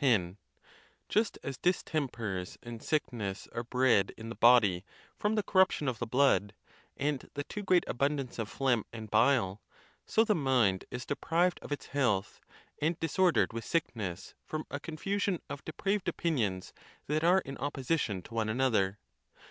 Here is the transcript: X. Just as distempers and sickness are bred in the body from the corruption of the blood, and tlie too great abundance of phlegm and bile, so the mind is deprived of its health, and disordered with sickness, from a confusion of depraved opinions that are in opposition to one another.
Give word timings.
X. 0.00 0.34
Just 1.06 1.38
as 1.42 1.58
distempers 1.58 2.56
and 2.62 2.82
sickness 2.82 3.46
are 3.52 3.62
bred 3.62 4.10
in 4.16 4.30
the 4.30 4.34
body 4.34 4.86
from 5.18 5.34
the 5.34 5.42
corruption 5.42 5.86
of 5.86 5.98
the 5.98 6.06
blood, 6.06 6.54
and 6.96 7.20
tlie 7.34 7.46
too 7.46 7.62
great 7.62 7.84
abundance 7.86 8.38
of 8.38 8.48
phlegm 8.48 8.86
and 8.90 9.10
bile, 9.10 9.60
so 10.06 10.24
the 10.24 10.34
mind 10.34 10.86
is 10.90 11.04
deprived 11.04 11.58
of 11.60 11.72
its 11.72 11.88
health, 11.88 12.40
and 12.80 12.98
disordered 13.00 13.52
with 13.52 13.66
sickness, 13.66 14.32
from 14.46 14.64
a 14.70 14.80
confusion 14.80 15.42
of 15.50 15.62
depraved 15.66 16.08
opinions 16.08 16.72
that 17.06 17.22
are 17.22 17.40
in 17.42 17.58
opposition 17.58 18.22
to 18.22 18.32
one 18.32 18.48
another. 18.48 18.98